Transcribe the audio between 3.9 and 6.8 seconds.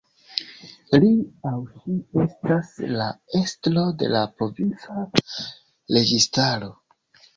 de la provinca registaro.